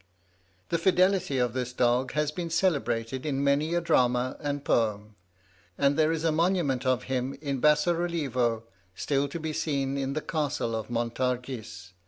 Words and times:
The 0.69 0.79
fidelity 0.79 1.37
of 1.37 1.53
this 1.53 1.73
dog 1.73 2.13
has 2.13 2.31
been 2.31 2.49
celebrated 2.49 3.23
in 3.23 3.43
many 3.43 3.75
a 3.75 3.81
drama 3.81 4.35
and 4.39 4.65
poem, 4.65 5.15
and 5.77 5.95
there 5.95 6.11
is 6.11 6.23
a 6.23 6.31
monument 6.31 6.87
of 6.87 7.03
him 7.03 7.37
in 7.39 7.59
basso 7.59 7.93
relievo 7.93 8.63
still 8.95 9.27
to 9.27 9.39
be 9.39 9.53
seen 9.53 9.99
in 9.99 10.13
the 10.13 10.21
castle 10.21 10.75
of 10.75 10.89
Montargis. 10.89 11.91